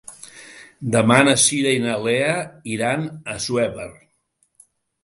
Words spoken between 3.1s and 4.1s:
a Assuévar.